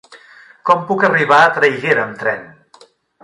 [0.69, 2.43] Com puc arribar a Traiguera amb tren?